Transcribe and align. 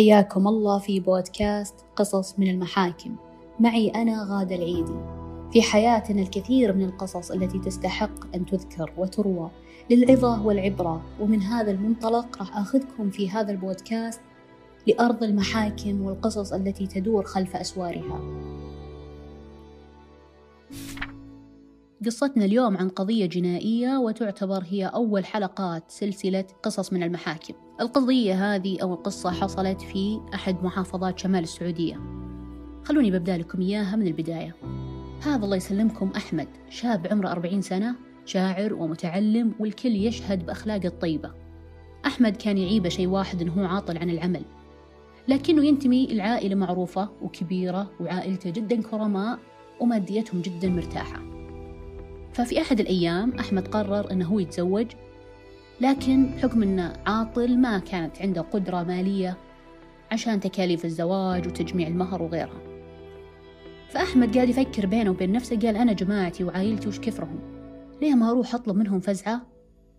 حياكم 0.00 0.48
الله 0.48 0.78
في 0.78 1.00
بودكاست 1.00 1.74
قصص 1.96 2.38
من 2.38 2.50
المحاكم. 2.50 3.16
معي 3.60 3.88
أنا 3.88 4.26
غادة 4.30 4.56
العيدي. 4.56 4.94
في 5.52 5.62
حياتنا 5.62 6.22
الكثير 6.22 6.72
من 6.72 6.84
القصص 6.84 7.30
التي 7.30 7.58
تستحق 7.58 8.34
أن 8.34 8.46
تذكر 8.46 8.92
وتروى 8.96 9.50
للعظة 9.90 10.46
والعبرة 10.46 11.02
ومن 11.20 11.42
هذا 11.42 11.70
المنطلق 11.70 12.38
راح 12.38 12.56
أخذكم 12.56 13.10
في 13.10 13.30
هذا 13.30 13.52
البودكاست 13.52 14.20
لأرض 14.86 15.22
المحاكم 15.22 16.02
والقصص 16.02 16.52
التي 16.52 16.86
تدور 16.86 17.24
خلف 17.24 17.56
أسوارها. 17.56 18.20
قصتنا 22.06 22.44
اليوم 22.44 22.76
عن 22.76 22.88
قضية 22.88 23.26
جنائية 23.26 23.98
وتعتبر 23.98 24.64
هي 24.70 24.86
أول 24.86 25.24
حلقات 25.24 25.84
سلسلة 25.88 26.44
قصص 26.62 26.92
من 26.92 27.02
المحاكم. 27.02 27.54
القضية 27.80 28.54
هذه 28.54 28.82
أو 28.82 28.94
القصة 28.94 29.30
حصلت 29.30 29.80
في 29.80 30.20
أحد 30.34 30.64
محافظات 30.64 31.18
شمال 31.18 31.42
السعودية. 31.42 32.00
خلوني 32.84 33.10
ببدأ 33.10 33.36
لكم 33.36 33.60
إياها 33.60 33.96
من 33.96 34.06
البداية. 34.06 34.56
هذا 35.22 35.44
الله 35.44 35.56
يسلمكم 35.56 36.10
أحمد 36.16 36.48
شاب 36.70 37.06
عمره 37.06 37.28
أربعين 37.28 37.62
سنة 37.62 37.94
شاعر 38.24 38.74
ومتعلم 38.74 39.54
والكل 39.58 39.96
يشهد 40.06 40.46
بأخلاقه 40.46 40.86
الطيبة. 40.86 41.30
أحمد 42.06 42.36
كان 42.36 42.58
يعيبه 42.58 42.88
شيء 42.88 43.06
واحد 43.06 43.42
أنه 43.42 43.52
هو 43.52 43.64
عاطل 43.64 43.98
عن 43.98 44.10
العمل. 44.10 44.42
لكنه 45.28 45.64
ينتمي 45.64 46.06
لعائلة 46.06 46.54
معروفة 46.54 47.08
وكبيرة 47.22 47.90
وعائلته 48.00 48.50
جدا 48.50 48.82
كرماء 48.82 49.38
وماديتهم 49.80 50.40
جدا 50.40 50.68
مرتاحة. 50.68 51.29
ففي 52.32 52.60
أحد 52.60 52.80
الأيام 52.80 53.32
أحمد 53.38 53.68
قرر 53.68 54.10
أنه 54.10 54.26
هو 54.26 54.38
يتزوج 54.38 54.86
لكن 55.80 56.26
بحكم 56.26 56.62
أنه 56.62 56.92
عاطل 57.06 57.58
ما 57.58 57.78
كانت 57.78 58.22
عنده 58.22 58.40
قدرة 58.40 58.82
مالية 58.82 59.36
عشان 60.12 60.40
تكاليف 60.40 60.84
الزواج 60.84 61.46
وتجميع 61.46 61.88
المهر 61.88 62.22
وغيرها. 62.22 62.60
فأحمد 63.88 64.34
قاعد 64.34 64.48
يفكر 64.48 64.86
بينه 64.86 65.10
وبين 65.10 65.32
نفسه 65.32 65.56
قال 65.56 65.76
أنا 65.76 65.92
جماعتي 65.92 66.44
وعائلتي 66.44 66.88
وش 66.88 66.98
كفرهم؟ 66.98 67.38
ليه 68.02 68.14
ما 68.14 68.30
أروح 68.30 68.54
أطلب 68.54 68.76
منهم 68.76 69.00
فزعة 69.00 69.46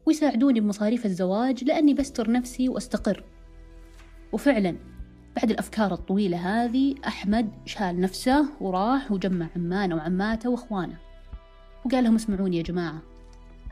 ويساعدوني 0.06 0.60
بمصاريف 0.60 1.06
الزواج 1.06 1.64
لأني 1.64 1.94
بستر 1.94 2.32
نفسي 2.32 2.70
وأستقر؟ 2.70 3.24
وفعلا 4.32 4.76
بعد 5.36 5.52
الأفكار 5.52 5.94
الطويلة 5.94 6.38
هذه 6.38 6.96
أحمد 7.08 7.52
شال 7.66 8.00
نفسه 8.02 8.46
وراح 8.62 9.12
وجمع 9.12 9.48
عمانه 9.56 9.96
وعماته 9.96 10.50
وإخوانه. 10.50 11.11
وقال 11.86 12.04
لهم 12.04 12.16
اسمعوني 12.16 12.58
يا 12.58 12.64
جماعة 12.64 13.02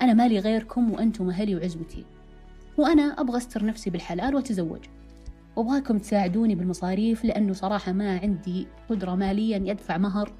أنا 0.01 0.13
مالي 0.13 0.39
غيركم 0.39 0.91
وأنتم 0.91 1.29
أهلي 1.29 1.55
وعزوتي 1.55 2.05
وأنا 2.77 3.21
أبغى 3.21 3.37
أستر 3.37 3.65
نفسي 3.65 3.89
بالحلال 3.89 4.35
وأتزوج. 4.35 4.79
وأبغاكم 5.55 5.97
تساعدوني 5.97 6.55
بالمصاريف 6.55 7.25
لأنه 7.25 7.53
صراحة 7.53 7.91
ما 7.91 8.17
عندي 8.17 8.67
قدرة 8.89 9.15
مالية 9.15 9.55
أني 9.55 9.71
أدفع 9.71 9.97
مهر 9.97 10.33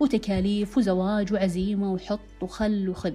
وتكاليف 0.00 0.78
وزواج 0.78 1.32
وعزيمة 1.32 1.92
وحط 1.92 2.42
وخل 2.42 2.88
وخذ 2.88 3.12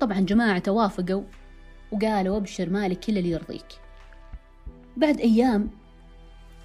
طبعا 0.00 0.20
جماعة 0.20 0.58
توافقوا 0.58 1.22
وقالوا 1.92 2.36
أبشر 2.36 2.70
مالك 2.70 3.00
كل 3.00 3.18
اللي 3.18 3.30
يرضيك. 3.30 3.66
بعد 4.96 5.20
أيام 5.20 5.70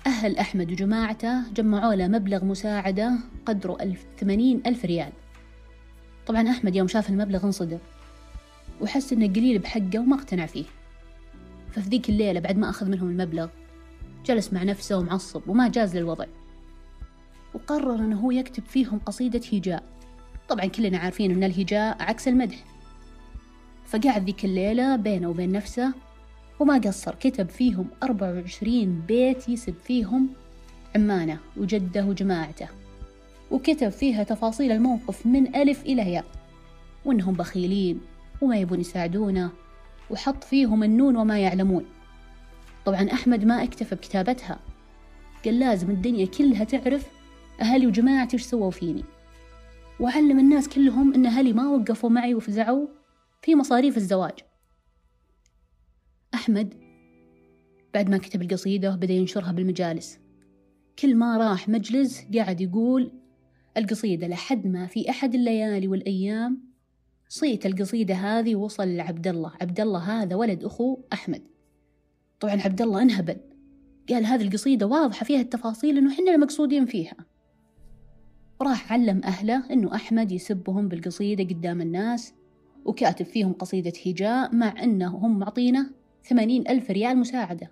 أهل 0.07 0.37
أحمد 0.37 0.71
وجماعته 0.71 1.51
جمعوا 1.51 1.93
له 1.93 2.07
مبلغ 2.07 2.45
مساعدة 2.45 3.11
قدره 3.45 3.77
ألف 3.81 4.05
ثمانين 4.19 4.61
ألف 4.65 4.85
ريال. 4.85 5.11
طبعا 6.27 6.49
أحمد 6.49 6.75
يوم 6.75 6.87
شاف 6.87 7.09
المبلغ 7.09 7.45
انصدم 7.45 7.79
وحس 8.81 9.13
إنه 9.13 9.27
قليل 9.27 9.59
بحقه 9.59 9.99
وما 9.99 10.15
اقتنع 10.15 10.45
فيه. 10.45 10.65
ففي 11.71 11.89
ذيك 11.89 12.09
الليلة 12.09 12.39
بعد 12.39 12.57
ما 12.57 12.69
أخذ 12.69 12.89
منهم 12.89 13.09
المبلغ 13.09 13.47
جلس 14.25 14.53
مع 14.53 14.63
نفسه 14.63 14.97
ومعصب 14.97 15.49
وما 15.49 15.67
جاز 15.67 15.97
للوضع. 15.97 16.25
وقرر 17.53 17.95
أنه 17.95 18.19
هو 18.19 18.31
يكتب 18.31 18.65
فيهم 18.65 18.99
قصيدة 18.99 19.41
هجاء. 19.53 19.83
طبعا 20.49 20.65
كلنا 20.65 20.97
عارفين 20.97 21.31
أن 21.31 21.43
الهجاء 21.43 22.03
عكس 22.03 22.27
المدح. 22.27 22.63
فقعد 23.85 24.25
ذيك 24.25 24.45
الليلة 24.45 24.95
بينه 24.95 25.29
وبين 25.29 25.51
نفسه 25.51 25.93
وما 26.59 26.77
قصر 26.77 27.15
كتب 27.15 27.49
فيهم 27.49 27.87
أربعة 28.03 28.33
وعشرين 28.33 29.01
بيت 29.07 29.49
يسب 29.49 29.75
فيهم 29.83 30.29
عمانة 30.95 31.39
وجده 31.57 32.05
وجماعته. 32.05 32.82
وكتب 33.53 33.89
فيها 33.89 34.23
تفاصيل 34.23 34.71
الموقف 34.71 35.25
من 35.25 35.55
ألف 35.55 35.83
إلى 35.83 36.13
ياء 36.13 36.25
وإنهم 37.05 37.33
بخيلين 37.33 38.01
وما 38.41 38.57
يبون 38.57 38.79
يساعدونه 38.79 39.51
وحط 40.09 40.43
فيهم 40.43 40.83
النون 40.83 41.15
وما 41.15 41.39
يعلمون. 41.39 41.85
طبعا 42.85 43.13
أحمد 43.13 43.45
ما 43.45 43.63
أكتفى 43.63 43.95
بكتابتها. 43.95 44.59
قال 45.45 45.59
لازم 45.59 45.89
الدنيا 45.89 46.25
كلها 46.25 46.63
تعرف 46.63 47.07
أهلي 47.61 47.87
وجماعتي 47.87 48.35
وش 48.35 48.41
سووا 48.41 48.71
فيني. 48.71 49.03
وعلم 49.99 50.39
الناس 50.39 50.69
كلهم 50.69 51.13
إن 51.13 51.25
أهلي 51.25 51.53
ما 51.53 51.69
وقفوا 51.69 52.09
معي 52.09 52.33
وفزعوا 52.33 52.87
في 53.41 53.55
مصاريف 53.55 53.97
الزواج. 53.97 54.39
أحمد 56.33 56.73
بعد 57.93 58.09
ما 58.09 58.17
كتب 58.17 58.41
القصيدة 58.41 58.95
بدأ 58.95 59.13
ينشرها 59.13 59.51
بالمجالس 59.51 60.19
كل 60.99 61.15
ما 61.15 61.37
راح 61.37 61.69
مجلس 61.69 62.25
قاعد 62.35 62.61
يقول 62.61 63.22
القصيدة 63.77 64.27
لحد 64.27 64.67
ما 64.67 64.87
في 64.87 65.09
أحد 65.09 65.35
الليالي 65.35 65.87
والأيام 65.87 66.73
صيت 67.29 67.65
القصيدة 67.65 68.15
هذه 68.15 68.55
وصل 68.55 68.87
لعبد 68.87 69.27
الله 69.27 69.51
عبد 69.61 69.79
الله 69.79 69.99
هذا 69.99 70.35
ولد 70.35 70.63
أخو 70.63 70.97
أحمد. 71.13 71.41
طبعا 72.39 72.61
عبد 72.61 72.81
الله 72.81 73.01
انهبل. 73.01 73.37
قال 74.09 74.25
هذه 74.25 74.41
القصيدة 74.41 74.85
واضحة 74.87 75.23
فيها 75.23 75.41
التفاصيل 75.41 75.97
إنه 75.97 76.15
حنا 76.15 76.35
المقصودين 76.35 76.85
فيها. 76.85 77.15
راح 78.61 78.93
علم 78.93 79.21
أهله 79.23 79.71
إنه 79.71 79.95
أحمد 79.95 80.31
يسبهم 80.31 80.87
بالقصيدة 80.87 81.43
قدام 81.43 81.81
الناس 81.81 82.33
وكاتب 82.85 83.25
فيهم 83.25 83.53
قصيدة 83.53 83.93
هجاء 84.05 84.55
مع 84.55 84.83
إنه 84.83 85.17
هم 85.17 85.39
معطينه 85.39 85.89
ثمانين 86.23 86.67
ألف 86.67 86.91
ريال 86.91 87.17
مساعدة. 87.17 87.71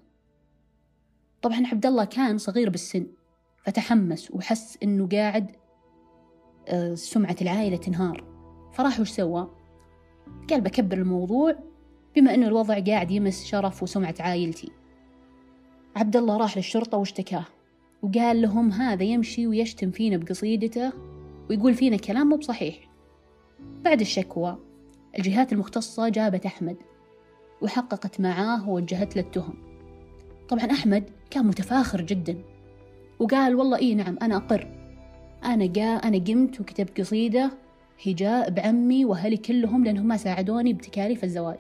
طبعا 1.42 1.68
عبد 1.68 1.86
الله 1.86 2.06
كان 2.06 2.38
صغير 2.38 2.70
بالسن 2.70 3.08
فتحمس 3.66 4.32
وحس 4.32 4.78
إنه 4.84 5.08
قاعد 5.08 5.52
سمعة 6.94 7.36
العائلة 7.42 7.78
تنهار. 7.78 8.24
فراح 8.74 9.00
وش 9.00 9.10
سوى؟ 9.10 9.52
قال 10.50 10.62
بكبر 10.62 10.98
الموضوع 10.98 11.56
بما 12.16 12.34
أنه 12.34 12.48
الوضع 12.48 12.80
قاعد 12.80 13.12
يمس 13.12 13.46
شرف 13.46 13.84
وسمعة 13.84 14.16
عائلتي. 14.20 14.72
عبد 15.96 16.18
الله 16.18 16.38
راح 16.38 16.58
للشرطة 16.58 16.98
واشتكاه 16.98 17.46
وقال 18.02 18.42
لهم 18.42 18.72
هذا 18.72 19.04
يمشي 19.04 19.48
ويشتم 19.48 19.92
فينا 19.92 20.18
بقصيدته 20.18 20.94
ويقول 21.50 21.74
فينا 21.74 21.98
كلام 21.98 22.28
مو 22.30 22.38
بصحيح. 22.38 22.90
بعد 23.60 24.02
الشكوى 24.02 24.58
الجهات 25.20 25.54
المختصة 25.54 26.10
جابت 26.10 26.46
أحمد 26.46 26.78
وحققت 27.62 28.22
معاه 28.22 28.70
ووجهت 28.70 29.16
له 29.16 29.22
التهم. 29.22 29.54
طبعا 30.50 30.64
أحمد 30.64 31.10
كان 31.30 31.46
متفاخر 31.46 32.02
جدا 32.02 32.44
وقال 33.20 33.56
والله 33.56 33.78
إيه 33.78 33.96
نعم 33.96 34.18
أنا 34.22 34.38
أقر. 34.38 34.81
أنا 35.44 35.66
جا 35.66 35.96
أنا 35.96 36.18
قمت 36.18 36.62
وكتبت 36.62 37.00
قصيدة 37.00 37.52
هجاء 38.08 38.50
بعمي 38.50 39.06
وأهلي 39.06 39.38
كلهم 39.38 39.84
لأنهم 39.84 40.08
ما 40.08 40.18
ساعدوني 40.18 40.74
بتكاليف 40.74 41.24
الزواج. 41.24 41.58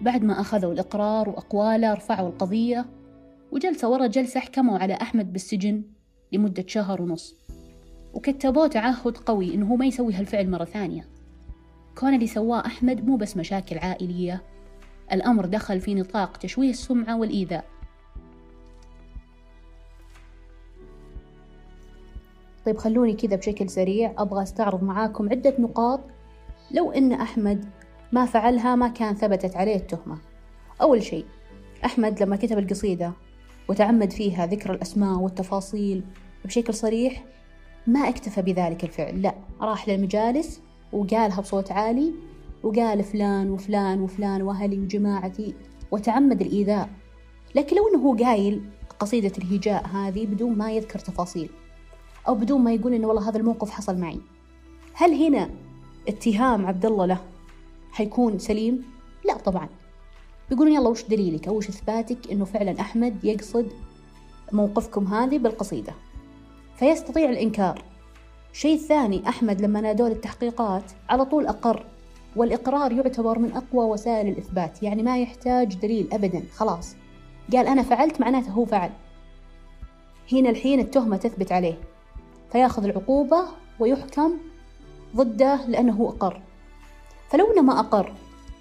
بعد 0.00 0.24
ما 0.24 0.40
أخذوا 0.40 0.72
الإقرار 0.72 1.28
وأقواله 1.28 1.94
رفعوا 1.94 2.28
القضية 2.28 2.86
وجلسة 3.52 3.88
ورا 3.88 4.06
جلسة 4.06 4.40
حكموا 4.40 4.78
على 4.78 4.94
أحمد 4.94 5.32
بالسجن 5.32 5.82
لمدة 6.32 6.64
شهر 6.66 7.02
ونص. 7.02 7.36
وكتبوه 8.14 8.66
تعهد 8.66 9.16
قوي 9.16 9.54
إنه 9.54 9.76
ما 9.76 9.86
يسوي 9.86 10.14
هالفعل 10.14 10.50
مرة 10.50 10.64
ثانية. 10.64 11.08
كون 11.98 12.14
اللي 12.14 12.26
سواه 12.26 12.66
أحمد 12.66 13.06
مو 13.06 13.16
بس 13.16 13.36
مشاكل 13.36 13.78
عائلية 13.78 14.42
الأمر 15.12 15.46
دخل 15.46 15.80
في 15.80 15.94
نطاق 15.94 16.36
تشويه 16.36 16.70
السمعة 16.70 17.18
والإيذاء. 17.18 17.64
طيب 22.66 22.78
خلوني 22.78 23.12
كذا 23.12 23.36
بشكل 23.36 23.68
سريع 23.68 24.14
أبغى 24.18 24.42
أستعرض 24.42 24.84
معاكم 24.84 25.28
عدة 25.28 25.54
نقاط. 25.58 26.00
لو 26.70 26.92
إن 26.92 27.12
أحمد 27.12 27.64
ما 28.12 28.26
فعلها 28.26 28.74
ما 28.74 28.88
كان 28.88 29.14
ثبتت 29.14 29.56
عليه 29.56 29.76
التهمة. 29.76 30.18
أول 30.82 31.02
شيء 31.02 31.24
أحمد 31.84 32.22
لما 32.22 32.36
كتب 32.36 32.58
القصيدة 32.58 33.12
وتعمد 33.68 34.12
فيها 34.12 34.46
ذكر 34.46 34.72
الأسماء 34.72 35.18
والتفاصيل 35.18 36.04
بشكل 36.44 36.74
صريح 36.74 37.24
ما 37.86 38.08
اكتفى 38.08 38.42
بذلك 38.42 38.84
الفعل 38.84 39.22
لا 39.22 39.34
راح 39.60 39.88
للمجالس 39.88 40.60
وقالها 40.92 41.40
بصوت 41.40 41.72
عالي 41.72 42.12
وقال 42.62 43.04
فلان 43.04 43.50
وفلان 43.50 44.00
وفلان 44.00 44.42
وأهلي 44.42 44.78
وجماعتي 44.78 45.54
وتعمد 45.90 46.40
الإيذاء. 46.40 46.88
لكن 47.54 47.76
لو 47.76 47.88
أنه 47.88 48.24
قايل 48.24 48.62
قصيدة 48.98 49.32
الهجاء 49.38 49.86
هذه 49.86 50.26
بدون 50.26 50.58
ما 50.58 50.72
يذكر 50.72 50.98
تفاصيل. 50.98 51.50
أو 52.30 52.34
بدون 52.34 52.60
ما 52.60 52.72
يقول 52.72 52.94
إنه 52.94 53.06
والله 53.06 53.28
هذا 53.28 53.38
الموقف 53.38 53.70
حصل 53.70 53.98
معي. 53.98 54.20
هل 54.94 55.14
هنا 55.24 55.50
اتهام 56.08 56.66
عبد 56.66 56.86
الله 56.86 57.06
له 57.06 57.20
حيكون 57.92 58.38
سليم؟ 58.38 58.84
لا 59.24 59.36
طبعا. 59.38 59.68
بيقولون 60.50 60.74
يلا 60.74 60.88
وش 60.88 61.02
دليلك؟ 61.02 61.48
أو 61.48 61.56
وش 61.56 61.68
إثباتك 61.68 62.30
أنه 62.32 62.44
فعلا 62.44 62.80
أحمد 62.80 63.24
يقصد 63.24 63.68
موقفكم 64.52 65.06
هذه 65.06 65.38
بالقصيدة؟ 65.38 65.92
فيستطيع 66.76 67.30
الإنكار. 67.30 67.82
شيء 68.52 68.78
ثاني 68.78 69.28
أحمد 69.28 69.60
لما 69.60 69.80
نادوه 69.80 70.08
للتحقيقات 70.08 70.92
على 71.08 71.24
طول 71.24 71.46
أقر 71.46 71.86
والإقرار 72.36 72.92
يعتبر 72.92 73.38
من 73.38 73.52
أقوى 73.52 73.84
وسائل 73.84 74.28
الإثبات 74.28 74.82
يعني 74.82 75.02
ما 75.02 75.18
يحتاج 75.18 75.74
دليل 75.74 76.08
أبدا 76.12 76.42
خلاص. 76.56 76.96
قال 77.52 77.66
أنا 77.66 77.82
فعلت 77.82 78.20
معناته 78.20 78.50
هو 78.50 78.64
فعل. 78.64 78.90
هنا 80.32 80.50
الحين 80.50 80.80
التهمة 80.80 81.16
تثبت 81.16 81.52
عليه. 81.52 81.89
فياخذ 82.52 82.84
العقوبة 82.84 83.44
ويحكم 83.80 84.38
ضده 85.16 85.66
لأنه 85.66 85.92
هو 85.92 86.08
أقر. 86.08 86.42
فلو 87.28 87.62
ما 87.62 87.80
أقر 87.80 88.12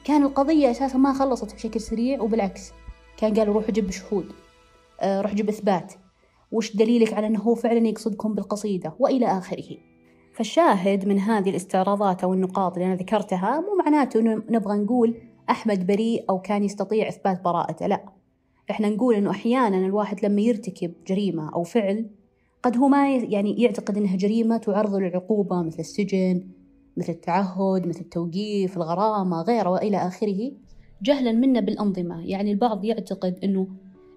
كان 0.03 0.23
القضية 0.23 0.71
أساسا 0.71 0.97
ما 0.97 1.13
خلصت 1.13 1.55
بشكل 1.55 1.81
سريع 1.81 2.21
وبالعكس 2.21 2.71
كان 3.17 3.33
قالوا 3.33 3.53
روحوا 3.53 3.71
جيب 3.71 3.91
شهود 3.91 4.25
آه 5.01 5.21
روح 5.21 5.33
جيب 5.33 5.49
إثبات. 5.49 5.93
وش 6.51 6.75
دليلك 6.75 7.13
على 7.13 7.27
أنه 7.27 7.39
هو 7.39 7.55
فعلا 7.55 7.87
يقصدكم 7.87 8.35
بالقصيدة 8.35 8.93
وإلى 8.99 9.25
آخره؟ 9.25 9.77
فالشاهد 10.33 11.07
من 11.07 11.19
هذه 11.19 11.49
الاستعراضات 11.49 12.23
أو 12.23 12.33
النقاط 12.33 12.73
اللي 12.73 12.85
أنا 12.85 12.95
ذكرتها 12.95 13.59
مو 13.59 13.83
معناته 13.85 14.19
أنه 14.19 14.43
نبغى 14.49 14.77
نقول 14.77 15.15
أحمد 15.49 15.87
بريء 15.87 16.25
أو 16.29 16.41
كان 16.41 16.63
يستطيع 16.63 17.07
إثبات 17.07 17.41
براءته 17.41 17.87
لا. 17.87 18.05
إحنا 18.71 18.89
نقول 18.89 19.15
أنه 19.15 19.31
أحيانا 19.31 19.77
الواحد 19.77 20.25
لما 20.25 20.41
يرتكب 20.41 20.93
جريمة 21.07 21.53
أو 21.53 21.63
فعل 21.63 22.09
قد 22.63 22.77
هو 22.77 22.87
ما 22.87 23.15
يعني 23.15 23.61
يعتقد 23.61 23.97
أنها 23.97 24.17
جريمة 24.17 24.57
تعرض 24.57 24.95
للعقوبة 24.95 25.63
مثل 25.63 25.79
السجن 25.79 26.47
مثل 26.97 27.13
التعهد 27.13 27.87
مثل 27.87 28.01
التوقيف 28.01 28.77
الغرامة 28.77 29.41
غيره 29.41 29.69
وإلى 29.69 29.97
آخره. 29.97 30.51
جهلا 31.01 31.31
منا 31.31 31.59
بالأنظمة. 31.59 32.27
يعني 32.27 32.51
البعض 32.51 32.85
يعتقد 32.85 33.39
أنه 33.43 33.67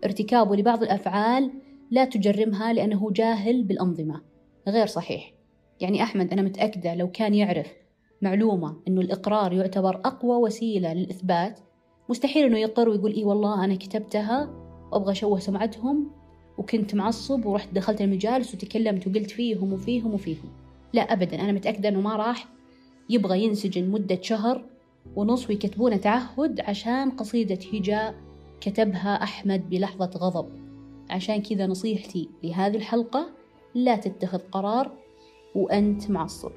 ارتكابه 0.04 0.56
لبعض 0.56 0.82
الأفعال 0.82 1.50
لا 1.90 2.04
تجرمها 2.04 2.72
لأنه 2.72 3.10
جاهل 3.10 3.64
بالأنظمة. 3.64 4.20
غير 4.68 4.86
صحيح. 4.86 5.34
يعني 5.80 6.02
أحمد 6.02 6.32
أنا 6.32 6.42
متأكدة 6.42 6.94
لو 6.94 7.10
كان 7.10 7.34
يعرف 7.34 7.72
معلومة 8.22 8.76
أنه 8.88 9.00
الإقرار 9.00 9.52
يعتبر 9.52 9.96
أقوى 9.96 10.36
وسيلة 10.36 10.92
للإثبات 10.92 11.60
مستحيل 12.08 12.46
أنه 12.46 12.58
يقر 12.58 12.88
ويقول 12.88 13.12
إيه 13.12 13.24
والله 13.24 13.64
أنا 13.64 13.74
كتبتها 13.74 14.50
وأبغى 14.92 15.12
أشوه 15.12 15.38
سمعتهم. 15.38 16.21
وكنت 16.62 16.94
معصب 16.94 17.46
ورحت 17.46 17.68
دخلت 17.74 18.00
المجالس 18.00 18.54
وتكلمت 18.54 19.06
وقلت 19.06 19.30
فيهم 19.30 19.72
وفيهم 19.72 20.14
وفيهم. 20.14 20.52
لا 20.92 21.02
أبدا 21.02 21.40
أنا 21.40 21.52
متأكدة 21.52 21.88
أنه 21.88 22.00
ما 22.00 22.16
راح 22.16 22.48
يبغى 23.10 23.44
ينسجن 23.44 23.90
مدة 23.90 24.18
شهر 24.22 24.64
ونص 25.16 25.48
ويكتبونه 25.48 25.96
تعهد 25.96 26.60
عشان 26.60 27.10
قصيدة 27.10 27.58
هجاء 27.72 28.14
كتبها 28.60 29.22
أحمد 29.22 29.70
بلحظة 29.70 30.10
غضب. 30.16 30.48
عشان 31.10 31.42
كذا 31.42 31.66
نصيحتي 31.66 32.28
لهذه 32.42 32.76
الحلقة 32.76 33.26
لا 33.74 33.96
تتخذ 33.96 34.38
قرار 34.38 34.92
وأنت 35.54 36.10
معصب. 36.10 36.52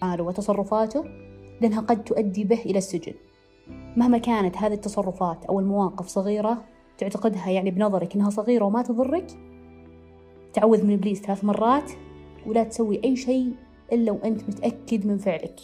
حاله 0.00 0.24
وتصرفاته 0.24 1.04
لأنها 1.60 1.80
قد 1.80 2.04
تؤدي 2.04 2.44
به 2.44 2.62
إلى 2.62 2.78
السجن. 2.78 3.14
مهما 3.96 4.18
كانت 4.18 4.56
هذه 4.56 4.74
التصرفات 4.74 5.44
أو 5.44 5.60
المواقف 5.60 6.06
صغيرة 6.06 6.75
تعتقدها 6.98 7.50
يعني 7.50 7.70
بنظرك 7.70 8.14
إنها 8.14 8.30
صغيرة 8.30 8.64
وما 8.64 8.82
تضرك 8.82 9.26
تعوذ 10.52 10.84
من 10.84 10.92
إبليس 10.92 11.20
ثلاث 11.20 11.44
مرات 11.44 11.92
ولا 12.46 12.64
تسوي 12.64 13.00
أي 13.04 13.16
شيء 13.16 13.52
إلا 13.92 14.12
وأنت 14.12 14.42
متأكد 14.48 15.06
من 15.06 15.18
فعلك. 15.18 15.60